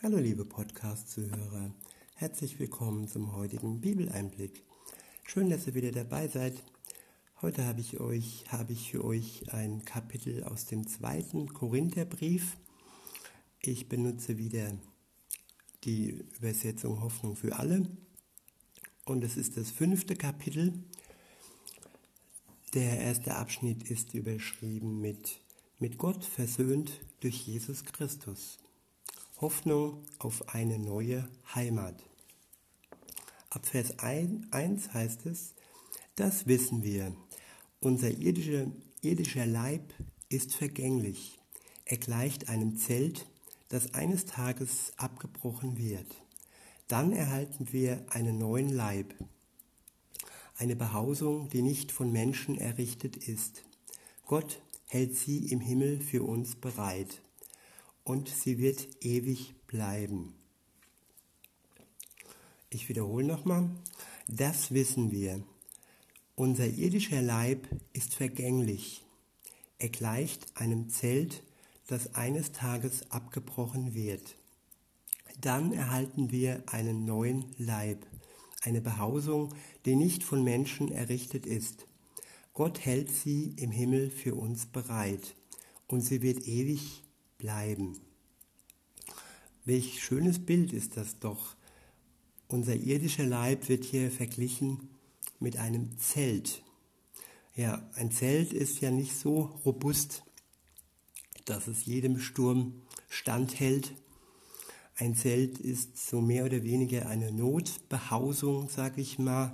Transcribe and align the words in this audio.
Hallo 0.00 0.18
liebe 0.18 0.44
Podcast-Zuhörer, 0.44 1.72
herzlich 2.14 2.60
willkommen 2.60 3.08
zum 3.08 3.34
heutigen 3.34 3.80
Bibeleinblick. 3.80 4.62
Schön, 5.24 5.50
dass 5.50 5.66
ihr 5.66 5.74
wieder 5.74 5.90
dabei 5.90 6.28
seid. 6.28 6.62
Heute 7.42 7.64
habe 7.64 7.80
ich 7.80 7.98
euch, 7.98 8.44
habe 8.46 8.74
ich 8.74 8.92
für 8.92 9.04
euch 9.04 9.52
ein 9.52 9.84
Kapitel 9.84 10.44
aus 10.44 10.66
dem 10.66 10.86
zweiten 10.86 11.52
Korintherbrief. 11.52 12.56
Ich 13.60 13.88
benutze 13.88 14.38
wieder 14.38 14.78
die 15.82 16.10
Übersetzung 16.38 17.02
Hoffnung 17.02 17.34
für 17.34 17.58
alle. 17.58 17.88
Und 19.04 19.24
es 19.24 19.36
ist 19.36 19.56
das 19.56 19.72
fünfte 19.72 20.14
Kapitel. 20.14 20.74
Der 22.72 23.00
erste 23.00 23.34
Abschnitt 23.34 23.90
ist 23.90 24.14
überschrieben 24.14 25.00
mit 25.00 25.40
Mit 25.80 25.98
Gott 25.98 26.24
versöhnt 26.24 27.00
durch 27.18 27.48
Jesus 27.48 27.84
Christus. 27.84 28.60
Hoffnung 29.40 30.04
auf 30.18 30.52
eine 30.52 30.80
neue 30.80 31.28
Heimat. 31.54 31.94
Ab 33.50 33.66
Vers 33.66 33.96
1 34.00 34.92
heißt 34.92 35.26
es, 35.26 35.54
das 36.16 36.48
wissen 36.48 36.82
wir. 36.82 37.14
Unser 37.78 38.10
irdischer, 38.10 38.66
irdischer 39.00 39.46
Leib 39.46 39.94
ist 40.28 40.56
vergänglich. 40.56 41.38
Er 41.84 41.98
gleicht 41.98 42.48
einem 42.48 42.76
Zelt, 42.78 43.26
das 43.68 43.94
eines 43.94 44.26
Tages 44.26 44.92
abgebrochen 44.96 45.78
wird. 45.78 46.20
Dann 46.88 47.12
erhalten 47.12 47.72
wir 47.72 48.06
einen 48.08 48.38
neuen 48.38 48.70
Leib, 48.70 49.14
eine 50.56 50.74
Behausung, 50.74 51.48
die 51.48 51.62
nicht 51.62 51.92
von 51.92 52.10
Menschen 52.10 52.58
errichtet 52.58 53.16
ist. 53.16 53.62
Gott 54.26 54.60
hält 54.88 55.14
sie 55.14 55.46
im 55.52 55.60
Himmel 55.60 56.00
für 56.00 56.24
uns 56.24 56.56
bereit 56.56 57.22
und 58.08 58.30
sie 58.30 58.56
wird 58.56 59.04
ewig 59.04 59.54
bleiben. 59.66 60.32
Ich 62.70 62.88
wiederhole 62.88 63.26
nochmal, 63.26 63.68
das 64.26 64.72
wissen 64.72 65.10
wir. 65.10 65.42
Unser 66.34 66.66
irdischer 66.66 67.20
Leib 67.20 67.68
ist 67.92 68.14
vergänglich. 68.14 69.04
Er 69.78 69.90
gleicht 69.90 70.56
einem 70.56 70.88
Zelt, 70.88 71.42
das 71.86 72.14
eines 72.14 72.52
Tages 72.52 73.10
abgebrochen 73.10 73.94
wird. 73.94 74.36
Dann 75.42 75.74
erhalten 75.74 76.30
wir 76.30 76.62
einen 76.66 77.04
neuen 77.04 77.44
Leib, 77.58 78.06
eine 78.62 78.80
Behausung, 78.80 79.54
die 79.84 79.96
nicht 79.96 80.24
von 80.24 80.42
Menschen 80.42 80.90
errichtet 80.90 81.44
ist. 81.44 81.86
Gott 82.54 82.86
hält 82.86 83.10
sie 83.10 83.52
im 83.56 83.70
Himmel 83.70 84.10
für 84.10 84.34
uns 84.34 84.64
bereit 84.64 85.34
und 85.88 86.00
sie 86.00 86.22
wird 86.22 86.48
ewig 86.48 87.02
bleiben. 87.38 88.00
Welch 89.64 90.02
schönes 90.02 90.44
Bild 90.44 90.72
ist 90.72 90.96
das 90.96 91.18
doch. 91.18 91.56
Unser 92.48 92.74
irdischer 92.74 93.26
Leib 93.26 93.68
wird 93.68 93.84
hier 93.84 94.10
verglichen 94.10 94.88
mit 95.38 95.56
einem 95.56 95.96
Zelt. 95.98 96.62
Ja, 97.54 97.88
ein 97.94 98.10
Zelt 98.10 98.52
ist 98.52 98.80
ja 98.80 98.90
nicht 98.90 99.16
so 99.16 99.60
robust, 99.64 100.22
dass 101.44 101.66
es 101.66 101.86
jedem 101.86 102.18
Sturm 102.18 102.82
standhält. 103.08 103.94
Ein 104.96 105.14
Zelt 105.14 105.58
ist 105.58 106.08
so 106.08 106.20
mehr 106.20 106.44
oder 106.44 106.62
weniger 106.64 107.08
eine 107.08 107.30
Notbehausung, 107.30 108.68
sag 108.68 108.98
ich 108.98 109.18
mal. 109.18 109.52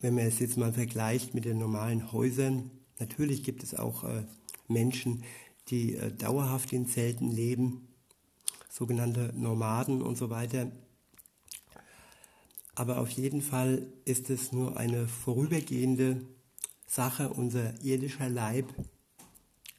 Wenn 0.00 0.14
man 0.14 0.26
es 0.26 0.38
jetzt 0.38 0.56
mal 0.56 0.72
vergleicht 0.72 1.34
mit 1.34 1.44
den 1.44 1.58
normalen 1.58 2.12
Häusern, 2.12 2.70
natürlich 2.98 3.42
gibt 3.42 3.62
es 3.62 3.74
auch 3.74 4.04
äh, 4.04 4.24
Menschen, 4.68 5.24
die 5.68 5.96
äh, 5.96 6.12
dauerhaft 6.12 6.72
in 6.72 6.86
Zelten 6.86 7.30
leben, 7.30 7.88
sogenannte 8.70 9.32
Nomaden 9.34 10.02
und 10.02 10.16
so 10.16 10.30
weiter. 10.30 10.70
Aber 12.74 13.00
auf 13.00 13.10
jeden 13.10 13.40
Fall 13.40 13.86
ist 14.04 14.28
es 14.30 14.52
nur 14.52 14.76
eine 14.76 15.08
vorübergehende 15.08 16.20
Sache, 16.86 17.30
unser 17.30 17.80
irdischer 17.82 18.28
Leib. 18.28 18.72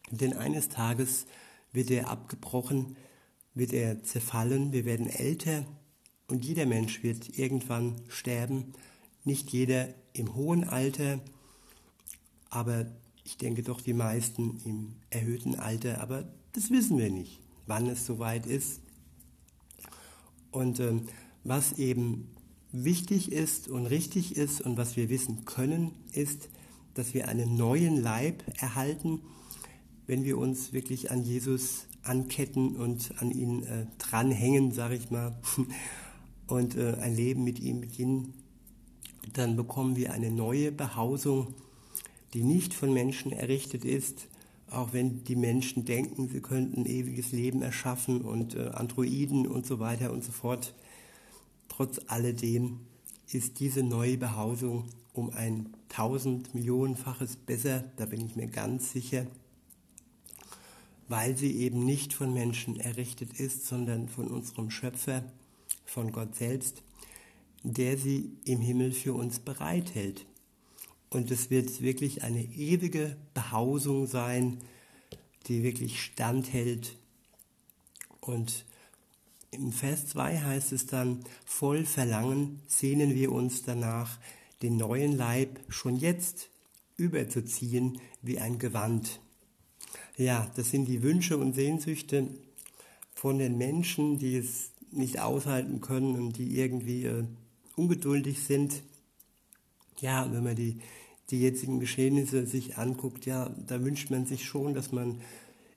Denn 0.10 0.34
eines 0.34 0.70
Tages 0.70 1.26
wird 1.72 1.92
er 1.92 2.10
abgebrochen, 2.10 2.98
wird 3.54 3.74
er 3.74 4.04
zerfallen, 4.04 4.72
wir 4.72 4.86
werden 4.86 5.08
älter 5.08 5.66
und 6.28 6.44
jeder 6.44 6.66
Mensch 6.66 7.04
wird 7.04 7.38
irgendwann 7.38 8.02
sterben. 8.08 8.74
Nicht 9.24 9.52
jeder 9.52 9.94
im 10.14 10.36
hohen 10.36 10.64
Alter, 10.64 11.20
aber 12.50 12.86
ich 13.28 13.36
denke 13.36 13.62
doch 13.62 13.82
die 13.82 13.94
meisten 13.94 14.58
im 14.64 14.94
erhöhten 15.10 15.56
Alter, 15.56 16.00
aber 16.00 16.24
das 16.54 16.72
wissen 16.72 16.98
wir 16.98 17.12
nicht, 17.12 17.42
wann 17.66 17.88
es 17.88 18.06
soweit 18.06 18.46
ist. 18.46 18.80
Und 20.50 20.80
ähm, 20.80 21.10
was 21.44 21.74
eben 21.74 22.30
wichtig 22.72 23.34
ist 23.34 23.68
und 23.68 23.86
richtig 23.86 24.38
ist 24.38 24.62
und 24.62 24.78
was 24.78 24.96
wir 24.96 25.10
wissen 25.10 25.44
können, 25.44 25.92
ist, 26.14 26.48
dass 26.94 27.14
wir 27.14 27.28
einen 27.28 27.58
neuen 27.58 28.02
Leib 28.02 28.44
erhalten, 28.62 29.20
wenn 30.06 30.24
wir 30.24 30.38
uns 30.38 30.72
wirklich 30.72 31.12
an 31.12 31.22
Jesus 31.22 31.88
anketten 32.04 32.78
und 32.78 33.12
an 33.18 33.32
ihn 33.32 33.64
äh, 33.64 33.88
dranhängen, 33.98 34.72
sage 34.72 34.96
ich 34.96 35.12
mal, 35.12 35.38
und 36.48 36.78
äh, 36.78 36.94
ein 37.02 37.14
Leben 37.14 37.44
mit 37.44 37.60
ihm 37.60 37.82
beginnen, 37.82 38.36
dann 39.34 39.58
bekommen 39.58 39.98
wir 39.98 40.14
eine 40.14 40.32
neue 40.32 40.72
Behausung 40.72 41.54
die 42.34 42.44
nicht 42.44 42.74
von 42.74 42.94
Menschen 42.94 43.32
errichtet 43.32 43.86
ist, 43.86 44.28
auch 44.70 44.94
wenn 44.94 45.24
die 45.24 45.36
Menschen 45.36 45.86
denken, 45.86 46.28
sie 46.28 46.42
könnten 46.42 46.86
ewiges 46.86 47.32
Leben 47.32 47.62
erschaffen 47.62 48.22
und 48.22 48.56
äh, 48.56 48.68
Androiden 48.68 49.48
und 49.48 49.66
so 49.66 49.80
weiter 49.80 50.12
und 50.12 50.24
so 50.24 50.32
fort. 50.32 50.74
Trotz 51.70 52.02
alledem 52.08 52.82
ist 53.32 53.60
diese 53.60 53.84
neue 53.84 54.18
Behausung 54.18 54.86
um 55.14 55.30
ein 55.32 55.74
tausend 55.90 56.54
Millionenfaches 56.54 57.38
besser, 57.38 57.84
da 57.96 58.06
bin 58.06 58.26
ich 58.26 58.36
mir 58.36 58.48
ganz 58.48 58.92
sicher, 58.92 59.26
weil 61.08 61.38
sie 61.38 61.56
eben 61.58 61.86
nicht 61.86 62.14
von 62.14 62.34
Menschen 62.34 62.80
errichtet 62.80 63.40
ist, 63.40 63.66
sondern 63.66 64.10
von 64.10 64.28
unserem 64.28 64.70
Schöpfer, 64.70 65.24
von 65.86 66.12
Gott 66.12 66.36
selbst, 66.36 66.84
der 67.64 67.98
sie 67.98 68.32
im 68.46 68.60
Himmel 68.60 68.92
für 68.92 69.14
uns 69.14 69.40
bereithält. 69.40 70.26
Und 71.10 71.32
es 71.32 71.50
wird 71.50 71.82
wirklich 71.82 72.24
eine 72.24 72.44
ewige 72.44 73.16
Behausung 73.34 74.08
sein, 74.08 74.58
die 75.48 75.64
wirklich 75.64 76.02
standhält. 76.02 76.98
Und 78.20 78.66
im 79.52 79.72
Vers 79.72 80.08
2 80.08 80.40
heißt 80.40 80.74
es 80.74 80.86
dann, 80.86 81.24
voll 81.46 81.86
Verlangen 81.86 82.62
sehnen 82.68 83.16
wir 83.16 83.32
uns 83.32 83.64
danach, 83.64 84.20
den 84.62 84.76
neuen 84.76 85.16
Leib 85.16 85.60
schon 85.70 85.96
jetzt 85.96 86.50
überzuziehen 86.98 88.02
wie 88.22 88.40
ein 88.40 88.60
Gewand. 88.60 89.22
Ja, 90.18 90.52
das 90.56 90.72
sind 90.72 90.88
die 90.88 91.04
Wünsche 91.04 91.38
und 91.38 91.54
Sehnsüchte 91.54 92.28
von 93.14 93.38
den 93.38 93.58
Menschen, 93.58 94.18
die 94.18 94.36
es 94.36 94.72
nicht 94.92 95.20
aushalten 95.20 95.80
können 95.80 96.16
und 96.16 96.38
die 96.38 96.58
irgendwie 96.58 97.06
äh, 97.06 97.24
ungeduldig 97.76 98.44
sind 98.44 98.82
ja, 100.02 100.32
wenn 100.32 100.44
man 100.44 100.56
die, 100.56 100.80
die 101.30 101.42
jetzigen 101.42 101.80
Geschehnisse 101.80 102.46
sich 102.46 102.78
anguckt, 102.78 103.26
ja, 103.26 103.50
da 103.68 103.84
wünscht 103.84 104.10
man 104.10 104.26
sich 104.26 104.46
schon, 104.46 104.74
dass 104.74 104.92
man 104.92 105.22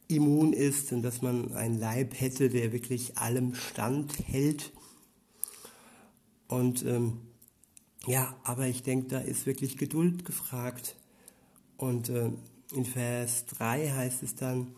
immun 0.08 0.52
ist 0.52 0.92
und 0.92 1.02
dass 1.02 1.22
man 1.22 1.54
einen 1.54 1.78
Leib 1.78 2.18
hätte, 2.18 2.50
der 2.50 2.72
wirklich 2.72 3.18
allem 3.18 3.54
standhält. 3.54 4.72
Und 6.48 6.84
ähm, 6.84 7.18
ja, 8.06 8.34
aber 8.44 8.66
ich 8.66 8.82
denke, 8.82 9.08
da 9.08 9.18
ist 9.20 9.46
wirklich 9.46 9.76
Geduld 9.76 10.24
gefragt. 10.24 10.96
Und 11.76 12.08
äh, 12.08 12.30
in 12.74 12.84
Vers 12.84 13.46
3 13.46 13.90
heißt 13.90 14.22
es 14.22 14.34
dann, 14.34 14.74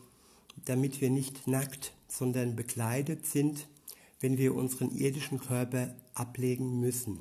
damit 0.64 1.00
wir 1.00 1.10
nicht 1.10 1.46
nackt, 1.46 1.94
sondern 2.08 2.56
bekleidet 2.56 3.26
sind, 3.26 3.68
wenn 4.20 4.38
wir 4.38 4.54
unseren 4.54 4.90
irdischen 4.90 5.38
Körper 5.40 5.94
ablegen 6.14 6.78
müssen. 6.80 7.18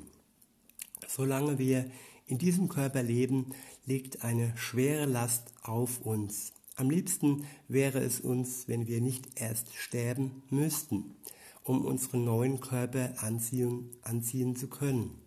Solange 1.08 1.58
wir 1.58 1.90
in 2.26 2.38
diesem 2.38 2.68
Körper 2.68 3.02
leben, 3.02 3.52
liegt 3.86 4.24
eine 4.24 4.56
schwere 4.56 5.06
Last 5.06 5.52
auf 5.62 6.00
uns. 6.00 6.52
Am 6.76 6.88
liebsten 6.88 7.44
wäre 7.68 8.00
es 8.00 8.20
uns, 8.20 8.66
wenn 8.68 8.86
wir 8.86 9.00
nicht 9.00 9.40
erst 9.40 9.74
sterben 9.74 10.42
müssten, 10.50 11.16
um 11.64 11.84
unseren 11.84 12.24
neuen 12.24 12.60
Körper 12.60 13.14
anziehen, 13.18 13.90
anziehen 14.02 14.56
zu 14.56 14.68
können. 14.68 15.18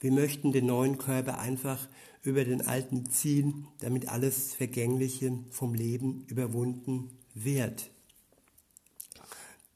Wir 0.00 0.12
möchten 0.12 0.52
den 0.52 0.66
neuen 0.66 0.98
Körper 0.98 1.38
einfach 1.38 1.88
über 2.22 2.44
den 2.44 2.62
alten 2.62 3.08
ziehen, 3.10 3.68
damit 3.80 4.08
alles 4.08 4.54
Vergängliche 4.54 5.38
vom 5.50 5.74
Leben 5.74 6.24
überwunden 6.28 7.10
wird. 7.34 7.90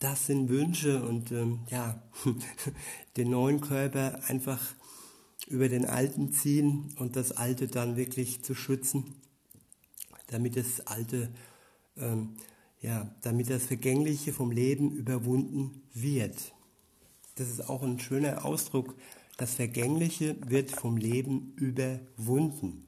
Das 0.00 0.27
sind 0.27 0.49
Wünsche 0.49 1.03
und 1.03 1.33
ähm, 1.33 1.61
ja, 1.71 2.03
den 3.17 3.31
neuen 3.31 3.61
Körper 3.61 4.21
einfach 4.27 4.61
über 5.46 5.69
den 5.69 5.87
Alten 5.87 6.32
ziehen 6.32 6.94
und 6.99 7.17
das 7.17 7.32
Alte 7.32 7.69
dann 7.69 7.96
wirklich 7.96 8.43
zu 8.43 8.55
schützen, 8.55 9.14
damit 10.26 10.56
das 10.56 10.87
Alte 10.87 11.31
ähm, 11.96 12.35
ja, 12.81 13.11
damit 13.23 13.50
das 13.50 13.64
Vergängliche 13.64 14.32
vom 14.32 14.50
Leben 14.50 14.93
überwunden 14.93 15.82
wird. 15.93 16.52
Das 17.35 17.49
ist 17.49 17.69
auch 17.69 17.82
ein 17.82 17.99
schöner 17.99 18.44
Ausdruck. 18.44 18.94
Das 19.37 19.55
Vergängliche 19.55 20.37
wird 20.49 20.70
vom 20.70 20.96
Leben 20.96 21.55
überwunden. 21.56 22.87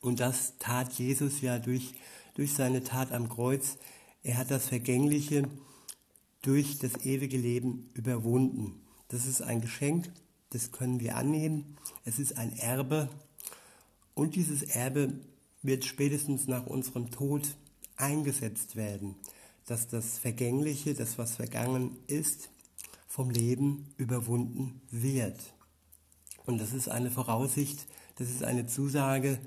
Und 0.00 0.20
das 0.20 0.54
tat 0.58 0.92
Jesus 0.94 1.40
ja 1.40 1.58
durch, 1.58 1.94
durch 2.34 2.52
seine 2.52 2.84
Tat 2.84 3.12
am 3.12 3.28
Kreuz. 3.28 3.78
Er 4.22 4.36
hat 4.36 4.50
das 4.50 4.68
Vergängliche 4.68 5.48
durch 6.42 6.78
das 6.78 7.04
ewige 7.04 7.38
Leben 7.38 7.90
überwunden. 7.94 8.80
Das 9.08 9.26
ist 9.26 9.42
ein 9.42 9.60
Geschenk, 9.60 10.10
das 10.54 10.70
können 10.70 11.00
wir 11.00 11.16
annehmen. 11.16 11.76
Es 12.04 12.18
ist 12.18 12.38
ein 12.38 12.56
Erbe. 12.56 13.08
Und 14.14 14.36
dieses 14.36 14.62
Erbe 14.62 15.12
wird 15.62 15.84
spätestens 15.84 16.46
nach 16.46 16.66
unserem 16.66 17.10
Tod 17.10 17.56
eingesetzt 17.96 18.76
werden, 18.76 19.16
dass 19.66 19.88
das 19.88 20.18
Vergängliche, 20.18 20.94
das 20.94 21.18
was 21.18 21.34
vergangen 21.34 21.96
ist, 22.06 22.50
vom 23.08 23.30
Leben 23.30 23.92
überwunden 23.96 24.80
wird. 24.90 25.38
Und 26.46 26.60
das 26.60 26.72
ist 26.72 26.88
eine 26.88 27.10
Voraussicht, 27.10 27.86
das 28.16 28.30
ist 28.30 28.44
eine 28.44 28.66
Zusage, 28.66 29.38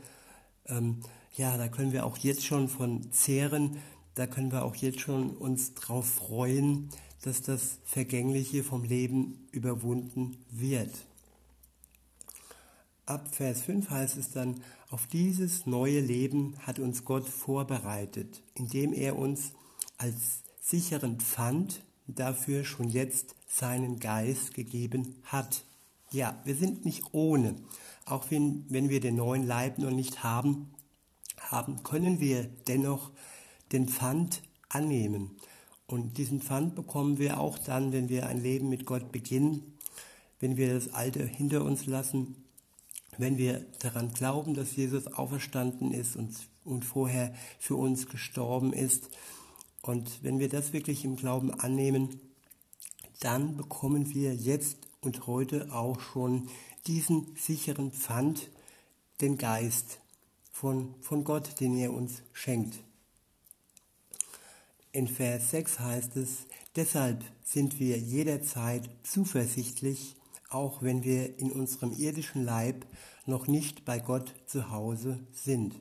ähm, 0.66 1.02
ja, 1.36 1.56
da 1.56 1.70
können 1.70 1.94
wir 1.94 2.06
auch 2.06 2.18
jetzt 2.18 2.46
schon 2.46 2.68
von 2.68 3.12
zehren, 3.12 3.78
da 4.16 4.28
können 4.28 4.52
wir 4.52 4.66
auch 4.66 4.76
jetzt 4.76 5.00
schon 5.00 5.30
uns 5.38 5.74
drauf 5.74 6.10
freuen, 6.10 6.90
dass 7.28 7.42
das 7.42 7.80
Vergängliche 7.84 8.64
vom 8.64 8.86
Leben 8.86 9.50
überwunden 9.52 10.38
wird. 10.50 10.92
Ab 13.06 13.28
Vers 13.36 13.64
5 13.64 13.90
heißt 13.90 14.16
es 14.16 14.32
dann, 14.32 14.62
auf 14.90 15.08
dieses 15.08 15.66
neue 15.66 16.00
Leben 16.00 16.56
hat 16.60 16.80
uns 16.80 17.04
Gott 17.04 17.28
vorbereitet, 17.28 18.42
indem 18.54 18.94
er 18.94 19.18
uns 19.18 19.52
als 19.98 20.40
sicheren 20.62 21.20
Pfand 21.20 21.84
dafür 22.08 22.64
schon 22.64 22.88
jetzt 22.88 23.36
seinen 23.46 24.00
Geist 24.00 24.54
gegeben 24.54 25.16
hat. 25.24 25.66
Ja, 26.12 26.40
wir 26.46 26.56
sind 26.56 26.86
nicht 26.86 27.14
ohne. 27.14 27.56
Auch 28.06 28.32
wenn, 28.32 28.64
wenn 28.70 28.88
wir 28.88 29.02
den 29.02 29.18
neuen 29.18 29.46
Leib 29.46 29.80
noch 29.80 29.92
nicht 29.92 30.24
haben, 30.24 30.70
haben, 31.40 31.84
können 31.84 32.22
wir 32.22 32.46
dennoch 32.70 33.12
den 33.74 33.90
Pfand 33.90 34.44
annehmen. 34.70 35.32
Und 35.88 36.18
diesen 36.18 36.42
Pfand 36.42 36.76
bekommen 36.76 37.18
wir 37.18 37.40
auch 37.40 37.58
dann, 37.58 37.94
wenn 37.94 38.10
wir 38.10 38.28
ein 38.28 38.42
Leben 38.42 38.70
mit 38.70 38.86
Gott 38.86 39.12
beginnen, 39.12 39.78
wenn 40.40 40.58
wir 40.58 40.74
das 40.74 40.94
Alte 40.94 41.26
hinter 41.26 41.64
uns 41.64 41.86
lassen 41.86 42.36
wenn 43.18 43.38
wir 43.38 43.66
daran 43.80 44.14
glauben, 44.14 44.54
dass 44.54 44.76
Jesus 44.76 45.08
auferstanden 45.08 45.92
ist 45.92 46.16
und, 46.16 46.36
und 46.64 46.86
vorher 46.86 47.34
für 47.60 47.76
uns 47.76 48.08
gestorben 48.08 48.74
ist, 48.74 49.10
und 49.84 50.22
wenn 50.22 50.40
wir 50.40 50.50
das 50.50 50.74
wirklich 50.74 51.06
im 51.06 51.16
Glauben 51.16 51.52
annehmen, 51.52 52.20
dann 53.22 53.56
bekommen 53.56 54.14
wir 54.14 54.36
jetzt 54.36 54.80
und 55.00 55.28
heute 55.28 55.72
auch 55.72 56.02
schon 56.02 56.50
diesen 56.88 57.36
sicheren 57.38 57.92
Pfand, 57.92 58.50
den 59.22 59.38
Geist 59.38 60.00
von, 60.52 60.94
von 61.02 61.24
Gott, 61.24 61.62
den 61.62 61.78
er 61.78 61.94
uns 61.94 62.22
schenkt. 62.34 62.80
In 64.92 65.08
Vers 65.08 65.52
6 65.52 65.80
heißt 65.80 66.16
es, 66.18 66.48
deshalb 66.76 67.24
sind 67.44 67.80
wir 67.80 67.98
jederzeit 67.98 68.90
zuversichtlich, 69.04 70.16
auch 70.50 70.82
wenn 70.82 71.04
wir 71.04 71.38
in 71.40 71.52
unserem 71.52 71.92
irdischen 71.92 72.44
Leib 72.44 72.86
noch 73.26 73.48
nicht 73.48 73.86
bei 73.86 74.00
Gott 74.00 74.34
zu 74.46 74.72
Hause 74.72 75.20
sind. 75.34 75.76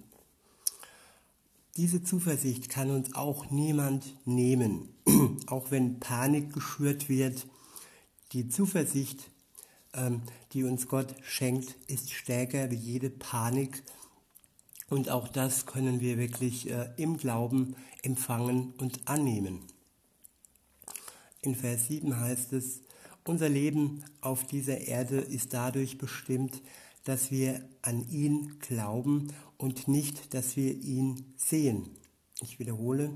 Diese 1.76 2.02
Zuversicht 2.02 2.68
kann 2.68 2.90
uns 2.90 3.14
auch 3.14 3.50
niemand 3.50 4.16
nehmen, 4.26 4.88
auch 5.46 5.70
wenn 5.70 6.00
Panik 6.00 6.52
geschürt 6.52 7.08
wird. 7.08 7.46
Die 8.32 8.48
Zuversicht, 8.48 9.30
ähm, 9.92 10.22
die 10.52 10.64
uns 10.64 10.88
Gott 10.88 11.14
schenkt, 11.22 11.76
ist 11.86 12.10
stärker 12.10 12.70
wie 12.70 12.76
jede 12.76 13.10
Panik. 13.10 13.82
Und 14.88 15.10
auch 15.10 15.28
das 15.28 15.66
können 15.66 16.00
wir 16.00 16.16
wirklich 16.16 16.70
äh, 16.70 16.90
im 16.96 17.16
Glauben 17.16 17.74
empfangen 18.02 18.72
und 18.78 19.08
annehmen. 19.08 19.66
In 21.42 21.54
Vers 21.54 21.88
7 21.88 22.18
heißt 22.18 22.52
es, 22.52 22.80
unser 23.24 23.48
Leben 23.48 24.04
auf 24.20 24.46
dieser 24.46 24.78
Erde 24.78 25.18
ist 25.18 25.52
dadurch 25.52 25.98
bestimmt, 25.98 26.62
dass 27.04 27.30
wir 27.30 27.68
an 27.82 28.08
ihn 28.08 28.58
glauben 28.60 29.32
und 29.58 29.88
nicht, 29.88 30.34
dass 30.34 30.56
wir 30.56 30.72
ihn 30.74 31.34
sehen. 31.36 31.90
Ich 32.40 32.58
wiederhole, 32.58 33.10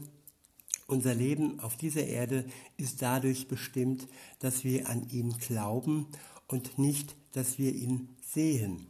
unser 0.87 1.15
Leben 1.15 1.61
auf 1.61 1.77
dieser 1.77 2.07
Erde 2.07 2.45
ist 2.77 3.03
dadurch 3.03 3.47
bestimmt, 3.47 4.09
dass 4.41 4.65
wir 4.65 4.89
an 4.89 5.09
ihn 5.09 5.37
glauben 5.39 6.09
und 6.49 6.79
nicht, 6.79 7.15
dass 7.33 7.59
wir 7.59 7.73
ihn 7.73 8.09
sehen. 8.23 8.89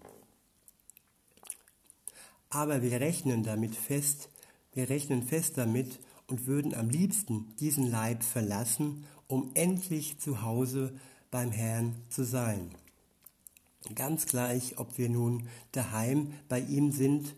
Aber 2.50 2.82
wir 2.82 3.00
rechnen 3.00 3.44
damit 3.44 3.76
fest, 3.76 4.28
wir 4.74 4.90
rechnen 4.90 5.22
fest 5.22 5.56
damit 5.56 6.00
und 6.26 6.46
würden 6.46 6.74
am 6.74 6.90
liebsten 6.90 7.54
diesen 7.56 7.88
Leib 7.88 8.22
verlassen, 8.22 9.04
um 9.28 9.50
endlich 9.54 10.18
zu 10.18 10.42
Hause 10.42 10.92
beim 11.30 11.52
Herrn 11.52 11.94
zu 12.08 12.24
sein. 12.24 12.70
Ganz 13.94 14.26
gleich, 14.26 14.78
ob 14.78 14.98
wir 14.98 15.08
nun 15.08 15.48
daheim 15.72 16.32
bei 16.48 16.60
ihm 16.60 16.92
sind 16.92 17.34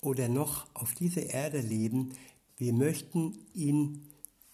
oder 0.00 0.28
noch 0.28 0.66
auf 0.74 0.94
dieser 0.94 1.26
Erde 1.26 1.60
leben, 1.60 2.12
wir 2.56 2.72
möchten 2.72 3.36
ihn 3.52 4.08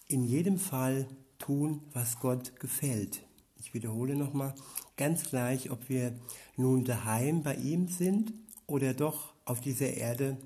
in 0.07 0.23
jedem 0.23 0.57
Fall 0.57 1.07
tun, 1.37 1.81
was 1.93 2.19
Gott 2.19 2.59
gefällt. 2.59 3.21
Ich 3.59 3.73
wiederhole 3.73 4.15
nochmal, 4.15 4.55
ganz 4.97 5.23
gleich, 5.23 5.69
ob 5.69 5.87
wir 5.87 6.19
nun 6.57 6.83
daheim 6.83 7.43
bei 7.43 7.55
ihm 7.55 7.87
sind 7.87 8.33
oder 8.65 8.93
doch 8.93 9.30
auf 9.51 9.59
dieser 9.59 9.93
Erde 9.93 10.37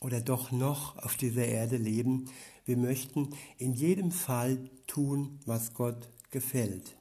oder 0.00 0.20
doch 0.20 0.52
noch 0.52 0.96
auf 0.98 1.16
dieser 1.16 1.44
Erde 1.44 1.76
leben, 1.76 2.30
wir 2.64 2.76
möchten 2.76 3.30
in 3.58 3.74
jedem 3.74 4.12
Fall 4.12 4.70
tun, 4.86 5.40
was 5.46 5.74
Gott 5.74 6.08
gefällt. 6.30 6.96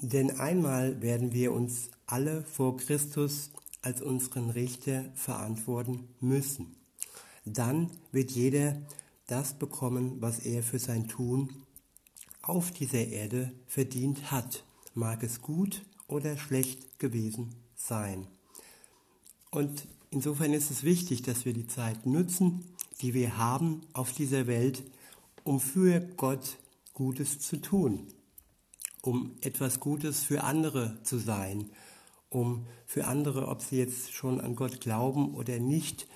Denn 0.00 0.40
einmal 0.40 1.02
werden 1.02 1.32
wir 1.32 1.52
uns 1.52 1.90
alle 2.06 2.42
vor 2.42 2.78
Christus 2.78 3.50
als 3.82 4.00
unseren 4.00 4.50
Richter 4.50 5.04
verantworten 5.14 6.08
müssen. 6.20 6.74
Dann 7.44 7.90
wird 8.10 8.30
jeder 8.30 8.80
das 9.26 9.52
bekommen, 9.54 10.20
was 10.20 10.38
er 10.40 10.62
für 10.62 10.78
sein 10.78 11.06
Tun 11.08 11.50
auf 12.40 12.70
dieser 12.70 13.06
Erde 13.06 13.52
verdient 13.66 14.32
hat, 14.32 14.64
mag 14.94 15.22
es 15.22 15.42
gut 15.42 15.84
oder 16.08 16.36
schlecht 16.36 16.98
gewesen 16.98 17.54
sein. 17.76 18.26
Und 19.52 19.86
insofern 20.10 20.52
ist 20.52 20.72
es 20.72 20.82
wichtig, 20.82 21.22
dass 21.22 21.44
wir 21.44 21.52
die 21.52 21.68
Zeit 21.68 22.06
nutzen, 22.06 22.64
die 23.00 23.14
wir 23.14 23.36
haben 23.36 23.82
auf 23.92 24.12
dieser 24.12 24.48
Welt, 24.48 24.82
um 25.44 25.60
für 25.60 26.00
Gott 26.00 26.58
Gutes 26.92 27.38
zu 27.38 27.60
tun 27.60 28.08
um 29.02 29.36
etwas 29.40 29.80
Gutes 29.80 30.22
für 30.22 30.44
andere 30.44 30.96
zu 31.02 31.18
sein, 31.18 31.68
um 32.30 32.66
für 32.86 33.06
andere, 33.06 33.48
ob 33.48 33.60
sie 33.60 33.76
jetzt 33.76 34.12
schon 34.12 34.40
an 34.40 34.54
Gott 34.54 34.80
glauben 34.80 35.34
oder 35.34 35.58
nicht, 35.58 36.06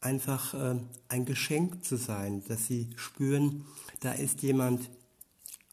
einfach 0.00 0.54
äh, 0.54 0.76
ein 1.08 1.24
Geschenk 1.26 1.84
zu 1.84 1.96
sein, 1.96 2.42
dass 2.48 2.66
sie 2.66 2.88
spüren, 2.96 3.66
da 3.98 4.12
ist 4.12 4.42
jemand, 4.42 4.88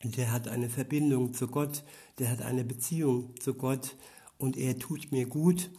der 0.04 0.32
hat 0.32 0.48
eine 0.48 0.70
Verbindung 0.70 1.34
zu 1.34 1.48
Gott, 1.48 1.84
der 2.20 2.32
hat 2.32 2.42
eine 2.42 2.66
Beziehung 2.66 3.40
zu 3.40 3.54
Gott 3.54 3.96
und 4.38 4.58
er 4.58 4.78
tut 4.78 5.12
mir 5.12 5.28
gut 5.28 5.70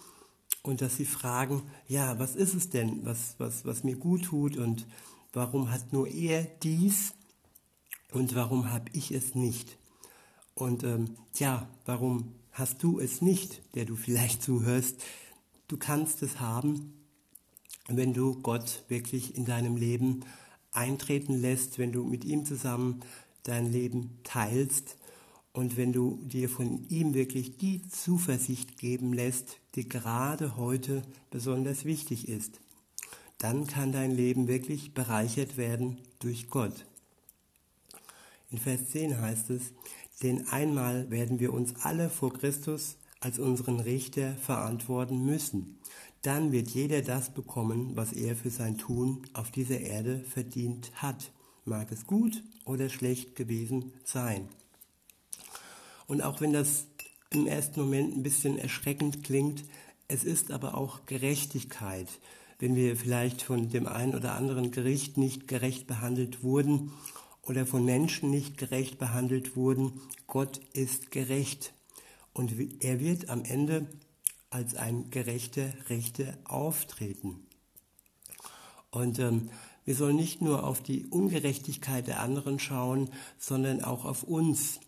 und 0.69 0.83
dass 0.83 0.99
sie 0.99 1.07
fragen, 1.07 1.63
ja, 1.87 2.19
was 2.19 2.37
ist 2.37 2.55
es 2.55 2.69
denn, 2.69 3.03
was, 3.03 3.37
was, 3.39 3.65
was 3.65 3.85
mir 3.85 3.97
gut 3.97 4.27
tut 4.27 4.59
und 4.59 4.87
warum 5.33 5.71
hat 5.71 5.95
nur 5.95 6.07
er 6.07 6.43
dies 6.43 7.15
und 8.13 8.35
warum 8.35 8.71
habe 8.71 8.91
ich 8.93 9.11
es 9.11 9.35
nicht? 9.35 9.79
Und 10.55 10.85
ähm, 10.85 11.17
ja, 11.37 11.67
warum 11.87 12.35
hast 12.53 12.83
du 12.83 13.01
es 13.01 13.23
nicht, 13.23 13.63
der 13.75 13.87
du 13.87 13.97
vielleicht 13.97 14.43
zuhörst? 14.49 15.03
Du 15.69 15.79
kannst 15.79 16.23
es 16.23 16.39
haben, 16.39 16.93
wenn 17.89 18.13
du 18.13 18.39
Gott 18.43 18.85
wirklich 18.89 19.39
in 19.39 19.47
deinem 19.47 19.79
Leben 19.79 20.21
eintreten 20.73 21.33
lässt, 21.33 21.79
wenn 21.79 21.93
du 21.93 22.05
mit 22.05 22.27
ihm 22.27 22.45
zusammen 22.45 23.01
dein 23.43 23.73
Leben 23.73 24.19
teilst 24.23 24.98
und 25.59 25.77
wenn 25.77 25.93
du 25.93 26.21
dir 26.23 26.49
von 26.49 26.89
ihm 26.89 27.15
wirklich 27.15 27.57
die 27.57 27.83
Zuversicht 27.89 28.79
geben 28.79 29.13
lässt, 29.13 29.59
die 29.75 29.89
gerade 29.89 30.57
heute 30.57 31.03
besonders 31.33 31.85
wichtig 31.85 32.29
ist, 32.29 32.61
dann 33.39 33.67
kann 33.67 33.91
dein 33.91 34.13
Leben 34.13 34.47
wirklich 34.47 34.95
bereichert 34.95 35.57
werden 35.57 35.99
durch 36.21 36.49
Gott. 36.49 36.87
In 38.53 38.59
Vers 38.59 38.91
10 38.91 39.21
heißt 39.21 39.51
es, 39.51 39.73
denn 40.23 40.47
einmal 40.47 41.11
werden 41.11 41.41
wir 41.41 41.53
uns 41.53 41.75
alle 41.83 42.09
vor 42.09 42.33
Christus 42.33 42.97
als 43.19 43.41
unseren 43.41 43.81
Richter 43.81 44.37
verantworten 44.37 45.25
müssen. 45.25 45.81
dann 46.23 46.53
wird 46.53 46.69
jeder 46.69 47.03
das 47.03 47.35
bekommen, 47.35 47.97
was 47.97 48.13
er 48.13 48.37
für 48.37 48.51
sein 48.51 48.79
Tun 48.79 49.23
auf 49.33 49.51
dieser 49.51 49.81
Erde 49.81 50.21
verdient 50.21 50.93
hat, 51.03 51.33
mag 51.65 51.91
es 51.91 52.07
gut 52.07 52.45
oder 52.65 52.89
schlecht 52.89 53.35
gewesen 53.35 53.93
sein. 54.05 54.49
Und 56.09 56.23
auch 56.23 56.41
wenn 56.41 56.53
das 56.53 56.87
im 57.31 57.47
ersten 57.47 57.81
Moment 57.81 58.17
ein 58.17 58.23
bisschen 58.23 58.59
erschreckend 58.59 59.23
klingt, 59.23 59.63
es 60.09 60.25
ist 60.25 60.51
aber 60.51 60.75
auch 60.75 61.05
Gerechtigkeit, 61.05 62.09
wenn 62.59 62.75
wir 62.75 62.97
vielleicht 62.97 63.43
von 63.43 63.69
dem 63.69 63.87
einen 63.87 64.15
oder 64.15 64.35
anderen 64.35 64.71
Gericht 64.71 65.19
nicht 65.19 65.47
gerecht 65.47 65.87
behandelt 65.87 66.43
wurden 66.43 66.93
oder 67.43 67.67
von 67.67 67.85
Menschen 67.85 68.31
nicht 68.31 68.57
gerecht 68.57 68.99
behandelt 68.99 69.55
wurden. 69.55 70.01
Gott 70.27 70.61
ist 70.73 71.11
gerecht 71.11 71.75
und 72.33 72.55
er 72.81 73.01
wird 73.01 73.29
am 73.29 73.45
Ende 73.45 73.87
als 74.49 74.75
ein 74.75 75.11
gerechter 75.11 75.75
Richter 75.91 76.39
auftreten. 76.45 77.47
Und 78.91 79.19
ähm, 79.19 79.51
wir 79.85 79.95
sollen 79.95 80.17
nicht 80.17 80.41
nur 80.41 80.65
auf 80.65 80.83
die 80.83 81.05
Ungerechtigkeit 81.05 82.07
der 82.07 82.21
anderen 82.21 82.59
schauen, 82.59 83.11
sondern 83.39 83.85
auch 83.85 84.07
auf 84.07 84.23
uns. 84.23 84.81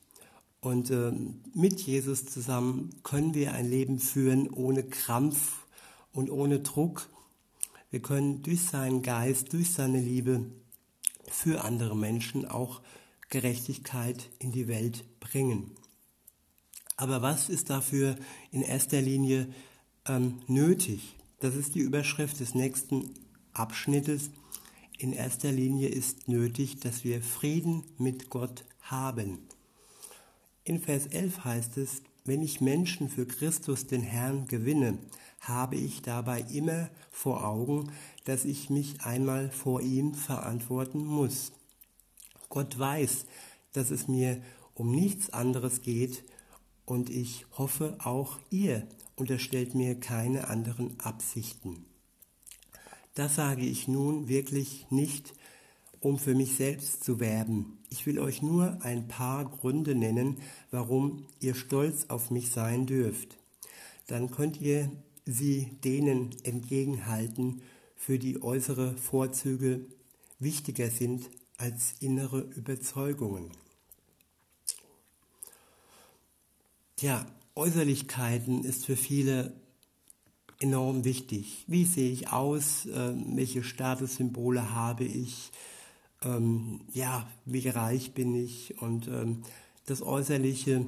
Und 0.60 0.90
äh, 0.90 1.12
mit 1.54 1.80
Jesus 1.80 2.26
zusammen 2.26 2.90
können 3.02 3.34
wir 3.34 3.54
ein 3.54 3.68
Leben 3.68 3.98
führen 3.98 4.50
ohne 4.50 4.82
Krampf 4.82 5.64
und 6.12 6.30
ohne 6.30 6.60
Druck. 6.60 7.08
Wir 7.90 8.00
können 8.00 8.42
durch 8.42 8.62
seinen 8.62 9.02
Geist, 9.02 9.52
durch 9.52 9.72
seine 9.72 10.00
Liebe 10.00 10.46
für 11.28 11.64
andere 11.64 11.96
Menschen 11.96 12.46
auch 12.46 12.82
Gerechtigkeit 13.30 14.28
in 14.38 14.52
die 14.52 14.68
Welt 14.68 15.04
bringen. 15.20 15.70
Aber 16.96 17.22
was 17.22 17.48
ist 17.48 17.70
dafür 17.70 18.16
in 18.50 18.60
erster 18.60 19.00
Linie 19.00 19.48
ähm, 20.06 20.42
nötig? 20.46 21.16
Das 21.38 21.54
ist 21.54 21.74
die 21.74 21.80
Überschrift 21.80 22.40
des 22.40 22.54
nächsten 22.54 23.14
Abschnittes. 23.54 24.30
In 24.98 25.14
erster 25.14 25.50
Linie 25.50 25.88
ist 25.88 26.28
nötig, 26.28 26.80
dass 26.80 27.04
wir 27.04 27.22
Frieden 27.22 27.84
mit 27.96 28.28
Gott 28.28 28.64
haben. 28.82 29.38
In 30.64 30.78
Vers 30.80 31.06
11 31.06 31.44
heißt 31.44 31.76
es, 31.78 32.02
wenn 32.24 32.42
ich 32.42 32.60
Menschen 32.60 33.08
für 33.08 33.26
Christus 33.26 33.86
den 33.86 34.02
Herrn 34.02 34.46
gewinne, 34.46 34.98
habe 35.40 35.76
ich 35.76 36.02
dabei 36.02 36.42
immer 36.52 36.90
vor 37.10 37.46
Augen, 37.46 37.90
dass 38.24 38.44
ich 38.44 38.68
mich 38.68 39.00
einmal 39.00 39.50
vor 39.50 39.80
ihm 39.80 40.14
verantworten 40.14 41.04
muss. 41.04 41.52
Gott 42.50 42.78
weiß, 42.78 43.24
dass 43.72 43.90
es 43.90 44.06
mir 44.06 44.42
um 44.74 44.90
nichts 44.90 45.30
anderes 45.30 45.82
geht 45.82 46.24
und 46.84 47.08
ich 47.08 47.46
hoffe 47.56 47.96
auch 48.00 48.38
ihr 48.50 48.86
unterstellt 49.16 49.74
mir 49.74 49.98
keine 49.98 50.48
anderen 50.48 50.98
Absichten. 51.00 51.84
Das 53.14 53.36
sage 53.36 53.64
ich 53.64 53.88
nun 53.88 54.28
wirklich 54.28 54.86
nicht, 54.90 55.34
um 56.00 56.18
für 56.18 56.34
mich 56.34 56.56
selbst 56.56 57.04
zu 57.04 57.20
werben. 57.20 57.79
Ich 57.90 58.06
will 58.06 58.20
euch 58.20 58.40
nur 58.40 58.78
ein 58.82 59.08
paar 59.08 59.44
Gründe 59.44 59.94
nennen, 59.94 60.38
warum 60.70 61.26
ihr 61.40 61.54
stolz 61.54 62.06
auf 62.08 62.30
mich 62.30 62.50
sein 62.50 62.86
dürft. 62.86 63.36
Dann 64.06 64.30
könnt 64.30 64.60
ihr 64.60 64.90
sie 65.26 65.66
denen 65.84 66.30
entgegenhalten, 66.44 67.62
für 67.96 68.18
die 68.18 68.42
äußere 68.42 68.96
Vorzüge 68.96 69.80
wichtiger 70.38 70.88
sind 70.88 71.28
als 71.58 71.94
innere 72.00 72.40
Überzeugungen. 72.40 73.50
Tja, 76.96 77.26
Äußerlichkeiten 77.54 78.64
ist 78.64 78.86
für 78.86 78.96
viele 78.96 79.52
enorm 80.60 81.04
wichtig. 81.04 81.64
Wie 81.66 81.84
sehe 81.84 82.10
ich 82.10 82.28
aus? 82.28 82.86
Äh, 82.86 83.14
welche 83.34 83.62
Statussymbole 83.62 84.72
habe 84.72 85.04
ich? 85.04 85.50
Ähm, 86.24 86.80
ja, 86.92 87.30
wie 87.44 87.68
reich 87.68 88.12
bin 88.12 88.34
ich 88.34 88.80
und 88.80 89.08
ähm, 89.08 89.42
das 89.86 90.02
Äußerliche 90.02 90.86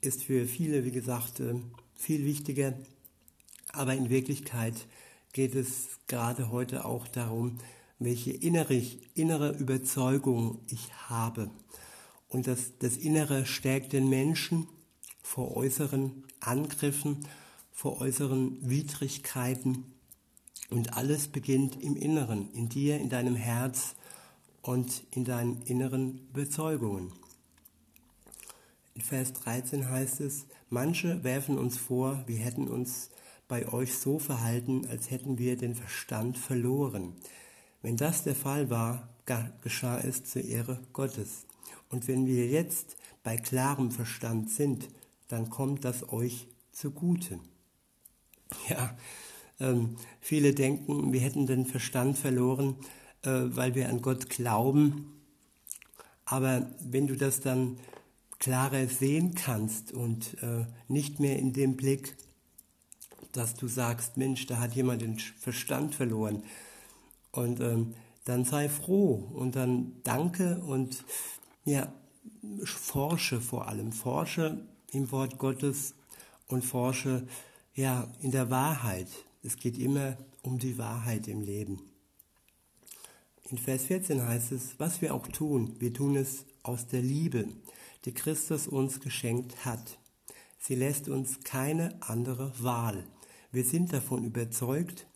ist 0.00 0.24
für 0.24 0.46
viele, 0.46 0.84
wie 0.84 0.90
gesagt, 0.90 1.40
äh, 1.40 1.54
viel 1.94 2.24
wichtiger. 2.24 2.74
Aber 3.72 3.94
in 3.94 4.10
Wirklichkeit 4.10 4.74
geht 5.32 5.54
es 5.54 5.88
gerade 6.08 6.50
heute 6.50 6.84
auch 6.84 7.06
darum, 7.06 7.58
welche 7.98 8.32
innere, 8.32 8.82
innere 9.14 9.52
Überzeugung 9.52 10.58
ich 10.68 10.92
habe. 11.08 11.50
Und 12.28 12.46
das, 12.46 12.72
das 12.78 12.96
Innere 12.96 13.46
stärkt 13.46 13.92
den 13.92 14.08
Menschen 14.08 14.66
vor 15.22 15.56
äußeren 15.56 16.24
Angriffen, 16.40 17.26
vor 17.72 18.00
äußeren 18.00 18.56
Widrigkeiten. 18.68 19.84
Und 20.70 20.96
alles 20.96 21.28
beginnt 21.28 21.80
im 21.82 21.96
Inneren, 21.96 22.50
in 22.52 22.68
dir, 22.68 22.98
in 22.98 23.10
deinem 23.10 23.36
Herz, 23.36 23.94
und 24.62 25.04
in 25.10 25.24
deinen 25.24 25.62
inneren 25.62 26.28
Bezeugungen. 26.32 27.12
In 28.94 29.02
Vers 29.02 29.32
13 29.32 29.88
heißt 29.88 30.20
es, 30.20 30.46
manche 30.68 31.24
werfen 31.24 31.58
uns 31.58 31.78
vor, 31.78 32.22
wir 32.26 32.38
hätten 32.38 32.68
uns 32.68 33.10
bei 33.48 33.66
euch 33.72 33.94
so 33.96 34.18
verhalten, 34.18 34.86
als 34.88 35.10
hätten 35.10 35.38
wir 35.38 35.56
den 35.56 35.74
Verstand 35.74 36.38
verloren. 36.38 37.14
Wenn 37.82 37.96
das 37.96 38.24
der 38.24 38.34
Fall 38.34 38.70
war, 38.70 39.08
geschah 39.62 39.98
es 39.98 40.24
zur 40.24 40.44
Ehre 40.44 40.80
Gottes. 40.92 41.46
Und 41.88 42.08
wenn 42.08 42.26
wir 42.26 42.46
jetzt 42.46 42.96
bei 43.22 43.36
klarem 43.36 43.90
Verstand 43.90 44.50
sind, 44.50 44.88
dann 45.28 45.50
kommt 45.50 45.84
das 45.84 46.12
euch 46.12 46.46
zugute. 46.72 47.38
Ja, 48.68 48.96
ähm, 49.60 49.96
viele 50.20 50.54
denken, 50.54 51.12
wir 51.12 51.20
hätten 51.20 51.46
den 51.46 51.66
Verstand 51.66 52.18
verloren, 52.18 52.76
weil 53.28 53.74
wir 53.74 53.88
an 53.88 54.02
Gott 54.02 54.30
glauben. 54.30 55.20
Aber 56.24 56.70
wenn 56.80 57.06
du 57.06 57.16
das 57.16 57.40
dann 57.40 57.78
klarer 58.38 58.86
sehen 58.86 59.34
kannst 59.34 59.92
und 59.92 60.42
äh, 60.42 60.64
nicht 60.88 61.20
mehr 61.20 61.38
in 61.38 61.52
dem 61.52 61.76
Blick, 61.76 62.16
dass 63.32 63.54
du 63.54 63.68
sagst, 63.68 64.16
Mensch, 64.16 64.46
da 64.46 64.58
hat 64.58 64.74
jemand 64.74 65.02
den 65.02 65.18
Verstand 65.18 65.94
verloren. 65.94 66.42
Und 67.32 67.60
ähm, 67.60 67.94
dann 68.24 68.44
sei 68.44 68.68
froh 68.68 69.30
und 69.34 69.56
dann 69.56 69.92
danke 70.02 70.58
und 70.58 71.04
ja, 71.64 71.92
forsche 72.64 73.40
vor 73.40 73.68
allem, 73.68 73.92
forsche 73.92 74.66
im 74.92 75.10
Wort 75.12 75.38
Gottes 75.38 75.94
und 76.48 76.64
forsche 76.64 77.26
ja 77.74 78.08
in 78.20 78.30
der 78.30 78.50
Wahrheit. 78.50 79.08
Es 79.42 79.56
geht 79.56 79.78
immer 79.78 80.16
um 80.42 80.58
die 80.58 80.78
Wahrheit 80.78 81.28
im 81.28 81.42
Leben. 81.42 81.89
In 83.50 83.58
Vers 83.58 83.82
14 83.86 84.22
heißt 84.22 84.52
es, 84.52 84.78
was 84.78 85.02
wir 85.02 85.12
auch 85.12 85.26
tun, 85.26 85.74
wir 85.80 85.92
tun 85.92 86.14
es 86.14 86.44
aus 86.62 86.86
der 86.86 87.02
Liebe, 87.02 87.48
die 88.04 88.14
Christus 88.14 88.68
uns 88.68 89.00
geschenkt 89.00 89.64
hat. 89.64 89.98
Sie 90.60 90.76
lässt 90.76 91.08
uns 91.08 91.40
keine 91.42 92.00
andere 92.00 92.52
Wahl. 92.62 93.02
Wir 93.50 93.64
sind 93.64 93.92
davon 93.92 94.22
überzeugt, 94.22 95.08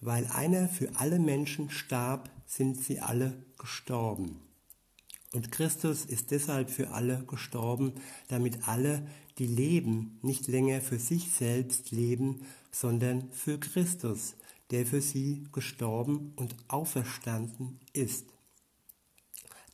weil 0.00 0.26
einer 0.26 0.68
für 0.68 0.96
alle 0.96 1.20
Menschen 1.20 1.70
starb, 1.70 2.28
sind 2.44 2.76
sie 2.76 2.98
alle 2.98 3.44
gestorben. 3.56 4.40
Und 5.32 5.52
Christus 5.52 6.04
ist 6.04 6.32
deshalb 6.32 6.70
für 6.70 6.90
alle 6.90 7.24
gestorben, 7.24 7.92
damit 8.26 8.66
alle, 8.66 9.06
die 9.38 9.46
leben, 9.46 10.18
nicht 10.22 10.48
länger 10.48 10.80
für 10.80 10.98
sich 10.98 11.30
selbst 11.30 11.92
leben, 11.92 12.46
sondern 12.72 13.30
für 13.30 13.60
Christus, 13.60 14.34
der 14.74 14.86
für 14.86 15.00
sie 15.00 15.46
gestorben 15.52 16.32
und 16.34 16.56
auferstanden 16.66 17.78
ist. 17.92 18.26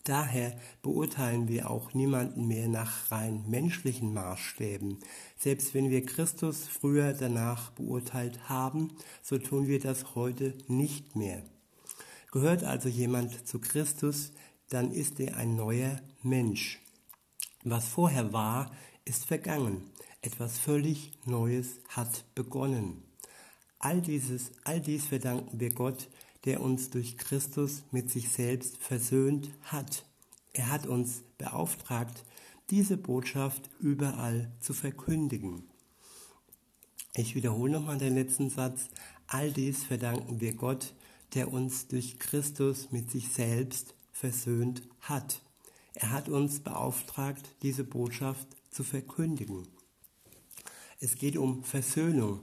Daher 0.04 0.60
beurteilen 0.82 1.48
wir 1.48 1.70
auch 1.70 1.94
niemanden 1.94 2.46
mehr 2.46 2.68
nach 2.68 3.10
rein 3.10 3.48
menschlichen 3.48 4.12
Maßstäben. 4.12 4.98
Selbst 5.38 5.72
wenn 5.72 5.88
wir 5.88 6.04
Christus 6.04 6.68
früher 6.68 7.14
danach 7.14 7.70
beurteilt 7.70 8.50
haben, 8.50 8.92
so 9.22 9.38
tun 9.38 9.68
wir 9.68 9.80
das 9.80 10.14
heute 10.14 10.52
nicht 10.68 11.16
mehr. 11.16 11.42
Gehört 12.30 12.62
also 12.62 12.90
jemand 12.90 13.48
zu 13.48 13.58
Christus, 13.58 14.32
dann 14.68 14.90
ist 14.90 15.18
er 15.18 15.38
ein 15.38 15.56
neuer 15.56 16.02
Mensch. 16.22 16.78
Was 17.64 17.88
vorher 17.88 18.34
war, 18.34 18.70
ist 19.06 19.24
vergangen. 19.24 19.80
Etwas 20.20 20.58
völlig 20.58 21.12
Neues 21.24 21.80
hat 21.88 22.26
begonnen. 22.34 23.09
All 23.80 24.02
dieses, 24.02 24.52
all 24.64 24.78
dies 24.78 25.06
verdanken 25.06 25.58
wir 25.58 25.72
Gott, 25.72 26.08
der 26.44 26.60
uns 26.60 26.90
durch 26.90 27.16
Christus 27.16 27.82
mit 27.90 28.10
sich 28.10 28.28
selbst 28.28 28.76
versöhnt 28.76 29.50
hat. 29.62 30.04
Er 30.52 30.70
hat 30.70 30.86
uns 30.86 31.22
beauftragt, 31.38 32.24
diese 32.68 32.98
Botschaft 32.98 33.70
überall 33.80 34.52
zu 34.60 34.74
verkündigen. 34.74 35.64
Ich 37.14 37.34
wiederhole 37.34 37.72
nochmal 37.72 37.96
den 37.96 38.14
letzten 38.14 38.50
Satz. 38.50 38.88
All 39.26 39.50
dies 39.50 39.84
verdanken 39.84 40.40
wir 40.40 40.54
Gott, 40.54 40.92
der 41.34 41.50
uns 41.50 41.88
durch 41.88 42.18
Christus 42.18 42.92
mit 42.92 43.10
sich 43.10 43.30
selbst 43.30 43.94
versöhnt 44.12 44.82
hat. 45.00 45.40
Er 45.94 46.10
hat 46.10 46.28
uns 46.28 46.60
beauftragt, 46.60 47.48
diese 47.62 47.84
Botschaft 47.84 48.46
zu 48.70 48.84
verkündigen. 48.84 49.66
Es 51.00 51.16
geht 51.16 51.38
um 51.38 51.64
Versöhnung. 51.64 52.40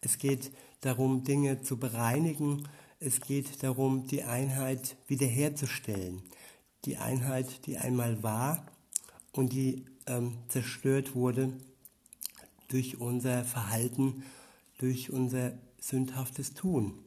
Es 0.00 0.18
geht 0.18 0.50
darum, 0.80 1.24
Dinge 1.24 1.62
zu 1.62 1.78
bereinigen. 1.78 2.68
Es 2.98 3.20
geht 3.20 3.62
darum, 3.62 4.06
die 4.06 4.24
Einheit 4.24 4.96
wiederherzustellen. 5.06 6.22
Die 6.84 6.96
Einheit, 6.96 7.66
die 7.66 7.78
einmal 7.78 8.22
war 8.22 8.66
und 9.32 9.52
die 9.52 9.84
ähm, 10.06 10.38
zerstört 10.48 11.14
wurde 11.14 11.52
durch 12.68 13.00
unser 13.00 13.44
Verhalten, 13.44 14.22
durch 14.78 15.10
unser 15.10 15.52
sündhaftes 15.78 16.54
Tun. 16.54 16.98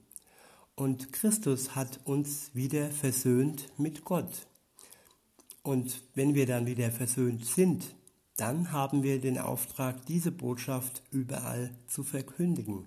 Und 0.75 1.13
Christus 1.13 1.75
hat 1.75 1.99
uns 2.05 2.51
wieder 2.53 2.89
versöhnt 2.89 3.67
mit 3.77 4.03
Gott. 4.03 4.47
Und 5.61 6.03
wenn 6.15 6.35
wir 6.35 6.45
dann 6.45 6.65
wieder 6.65 6.91
versöhnt 6.91 7.45
sind, 7.45 7.95
dann 8.35 8.71
haben 8.71 9.03
wir 9.03 9.21
den 9.21 9.37
Auftrag, 9.37 10.05
diese 10.07 10.31
Botschaft 10.31 11.03
überall 11.11 11.71
zu 11.87 12.03
verkündigen. 12.03 12.85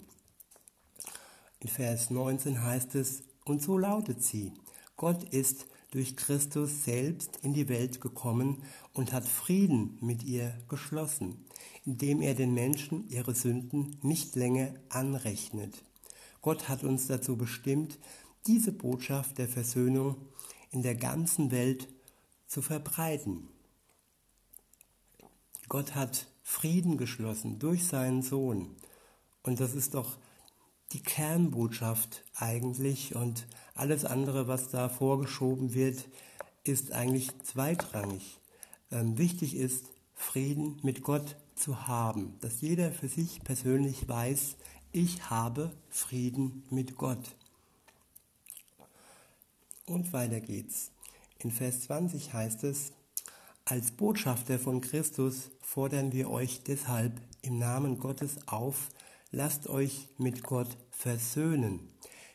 In 1.67 1.73
Vers 1.73 2.11
19 2.11 2.63
heißt 2.63 2.95
es, 2.95 3.25
und 3.45 3.61
so 3.61 3.77
lautet 3.77 4.23
sie, 4.23 4.53
Gott 4.97 5.25
ist 5.35 5.67
durch 5.91 6.17
Christus 6.17 6.85
selbst 6.85 7.41
in 7.43 7.55
die 7.55 7.69
Welt 7.69 8.01
gekommen 8.01 8.63
und 8.93 9.13
hat 9.13 9.25
Frieden 9.25 9.99
mit 10.01 10.23
ihr 10.23 10.57
geschlossen, 10.69 11.45
indem 11.85 12.23
er 12.23 12.35
den 12.35 12.55
Menschen 12.55 13.09
ihre 13.09 13.35
Sünden 13.35 13.97
nicht 14.03 14.37
länger 14.37 14.75
anrechnet. 14.91 15.83
Gott 16.41 16.69
hat 16.69 16.85
uns 16.85 17.09
dazu 17.09 17.37
bestimmt, 17.37 17.99
diese 18.47 18.71
Botschaft 18.71 19.37
der 19.39 19.49
Versöhnung 19.49 20.15
in 20.71 20.83
der 20.83 20.95
ganzen 20.95 21.51
Welt 21.51 21.89
zu 22.47 22.63
verbreiten. 22.63 23.49
Gott 25.69 25.97
hat 25.97 26.29
Frieden 26.45 26.97
geschlossen 26.97 27.59
durch 27.59 27.89
seinen 27.89 28.23
Sohn. 28.23 28.77
Und 29.43 29.59
das 29.59 29.75
ist 29.75 29.95
doch 29.95 30.17
die 30.93 31.03
Kernbotschaft 31.03 32.25
eigentlich. 32.35 33.15
Und 33.15 33.47
alles 33.75 34.05
andere, 34.05 34.49
was 34.49 34.69
da 34.69 34.89
vorgeschoben 34.89 35.75
wird, 35.75 36.09
ist 36.65 36.93
eigentlich 36.93 37.31
zweitrangig. 37.43 38.41
Ähm, 38.91 39.19
wichtig 39.19 39.57
ist, 39.57 39.87
Frieden 40.15 40.79
mit 40.83 41.03
Gott 41.03 41.37
zu 41.55 41.87
haben, 41.87 42.39
dass 42.41 42.61
jeder 42.61 42.91
für 42.91 43.09
sich 43.09 43.43
persönlich 43.45 44.09
weiß, 44.09 44.57
ich 44.93 45.29
habe 45.29 45.73
Frieden 45.91 46.65
mit 46.71 46.97
Gott. 46.97 47.37
Und 49.85 50.13
weiter 50.13 50.41
geht's. 50.41 50.91
In 51.39 51.51
Vers 51.51 51.83
20 51.83 52.33
heißt 52.33 52.65
es, 52.65 52.93
als 53.67 53.91
Botschafter 53.91 54.59
von 54.59 54.81
Christus 54.81 55.51
fordern 55.61 56.13
wir 56.13 56.31
euch 56.31 56.63
deshalb 56.63 57.21
im 57.43 57.59
Namen 57.59 57.99
Gottes 57.99 58.39
auf, 58.47 58.89
lasst 59.37 59.69
euch 59.69 60.09
mit 60.17 60.43
Gott 60.45 60.79
versöhnen. 60.91 61.91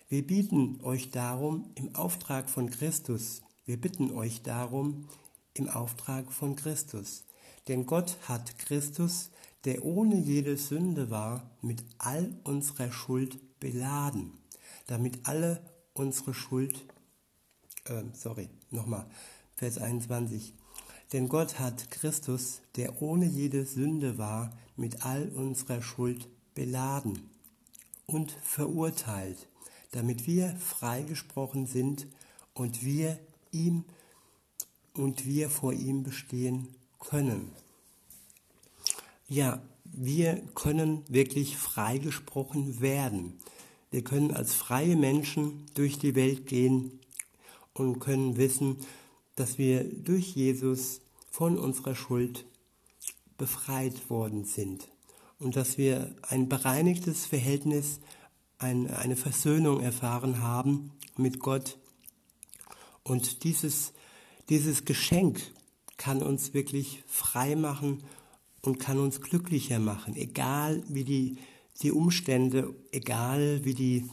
Wir 0.08 0.26
bieten 0.26 0.80
euch 0.84 1.10
darum 1.10 1.72
im 1.74 1.96
Auftrag 1.96 2.48
von 2.48 2.70
Christus, 2.70 3.42
wir 3.66 3.82
bitten 3.82 4.12
euch 4.12 4.44
darum 4.44 5.08
im 5.56 5.68
Auftrag 5.68 6.32
von 6.32 6.56
Christus. 6.56 7.24
Denn 7.68 7.88
Gott 7.88 8.18
hat 8.28 8.60
Christus, 8.60 9.32
der 9.66 9.84
ohne 9.84 10.16
jede 10.16 10.58
Sünde 10.58 11.10
war, 11.10 11.50
mit 11.64 11.84
all 11.98 12.38
unserer 12.44 12.92
Schuld 12.92 13.40
beladen, 13.60 14.34
damit 14.86 15.28
alle 15.28 15.60
unsere 15.94 16.36
Schuld, 16.36 16.86
äh, 17.86 18.04
sorry, 18.14 18.48
nochmal, 18.70 19.10
Vers 19.56 19.80
21, 19.80 20.54
denn 21.14 21.30
Gott 21.30 21.58
hat 21.58 21.90
Christus, 21.90 22.62
der 22.76 23.02
ohne 23.02 23.26
jede 23.26 23.66
Sünde 23.66 24.20
war, 24.20 24.56
mit 24.76 25.04
all 25.04 25.30
unserer 25.30 25.82
Schuld 25.82 26.30
beladen 26.54 27.30
und 28.06 28.32
verurteilt, 28.44 29.48
damit 29.92 30.28
wir 30.28 30.56
freigesprochen 30.58 31.66
sind 31.66 32.08
und 32.54 32.84
wir 32.84 33.20
ihm 33.52 33.86
und 34.94 35.26
wir 35.26 35.50
vor 35.50 35.74
ihm 35.74 36.04
bestehen 36.04 36.68
können. 37.00 37.52
Ja, 39.28 39.62
wir 39.86 40.42
können 40.56 41.04
wirklich 41.08 41.58
freigesprochen 41.58 42.82
werden. 42.82 43.40
Wir 43.90 44.04
können 44.04 44.32
als 44.32 44.54
freie 44.54 44.96
Menschen 44.96 45.66
durch 45.74 46.00
die 46.00 46.16
Welt 46.16 46.48
gehen 46.48 47.00
und 47.74 48.00
können 48.00 48.38
wissen, 48.38 48.78
dass 49.36 49.58
wir 49.58 49.84
durch 49.84 50.36
Jesus 50.36 51.02
von 51.30 51.58
unserer 51.58 51.96
Schuld 51.96 52.46
befreit 53.38 54.10
worden 54.10 54.46
sind 54.46 54.91
und 55.42 55.56
dass 55.56 55.78
wir 55.78 56.16
ein 56.22 56.48
bereinigtes 56.48 57.26
Verhältnis, 57.26 58.00
ein, 58.60 58.88
eine 58.92 59.16
Versöhnung 59.16 59.82
erfahren 59.82 60.42
haben 60.42 60.92
mit 61.18 61.40
Gott. 61.40 61.80
Und 63.04 63.44
dieses, 63.44 63.92
dieses 64.50 64.86
Geschenk 64.86 65.42
kann 65.98 66.22
uns 66.22 66.54
wirklich 66.54 67.04
frei 67.08 67.56
machen 67.56 68.04
und 68.62 68.80
kann 68.80 69.00
uns 69.00 69.20
glücklicher 69.20 69.80
machen, 69.80 70.16
egal 70.16 70.84
wie 70.88 71.04
die, 71.04 71.38
die 71.82 71.92
Umstände, 71.92 72.76
egal 72.92 73.62
wie 73.64 73.74
die 73.74 74.10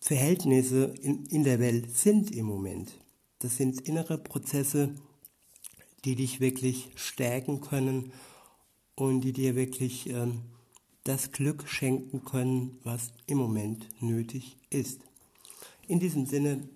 Verhältnisse 0.00 0.94
in, 1.02 1.26
in 1.26 1.44
der 1.44 1.60
Welt 1.60 1.94
sind 1.94 2.30
im 2.30 2.46
Moment. 2.46 2.92
Das 3.40 3.58
sind 3.58 3.82
innere 3.82 4.16
Prozesse, 4.16 4.94
die 6.06 6.14
dich 6.14 6.40
wirklich 6.40 6.88
stärken 6.94 7.60
können 7.60 8.12
und 8.98 9.20
die 9.20 9.32
dir 9.32 9.54
wirklich 9.54 10.10
äh, 10.10 10.26
das 11.04 11.30
Glück 11.30 11.68
schenken 11.68 12.24
können, 12.24 12.78
was 12.82 13.12
im 13.26 13.38
Moment 13.38 13.88
nötig 14.02 14.56
ist. 14.70 15.00
In 15.86 16.00
diesem 16.00 16.26
Sinne 16.26 16.68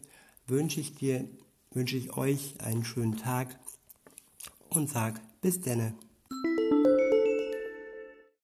wünsche 0.46 0.80
ich 0.80 0.94
dir, 0.94 1.28
wünsche 1.72 1.96
ich 1.96 2.16
euch 2.16 2.60
einen 2.60 2.84
schönen 2.84 3.16
Tag 3.16 3.58
und 4.68 4.88
sag 4.88 5.20
bis 5.40 5.60
denne. 5.60 5.94